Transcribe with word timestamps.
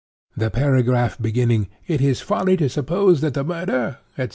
The 0.35 0.49
paragraph 0.49 1.21
beginning 1.21 1.67
'It 1.85 2.01
is 2.01 2.21
folly 2.21 2.57
to 2.57 2.69
suppose 2.69 3.21
that 3.21 3.35
the 3.35 3.43
murder, 3.43 3.99
etc. 4.17 4.29